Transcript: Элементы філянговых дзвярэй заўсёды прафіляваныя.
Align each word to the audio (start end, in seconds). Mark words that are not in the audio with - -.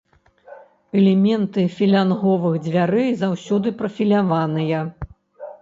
Элементы 1.01 1.65
філянговых 1.75 2.57
дзвярэй 2.65 3.11
заўсёды 3.25 3.67
прафіляваныя. 3.83 4.79